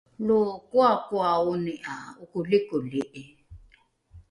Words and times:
lo 0.25 0.39
koakoaoni 0.71 1.73
’a 1.91 1.95
okolikoli’i 2.23 3.23